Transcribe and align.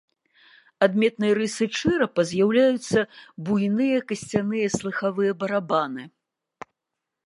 Адметнай 0.85 1.31
рысай 1.39 1.69
чэрапа 1.81 2.21
з'яўляюцца 2.31 2.99
буйныя 3.45 3.97
касцяныя 4.13 4.67
слыхавыя 4.81 5.31
барабаны. 5.45 6.03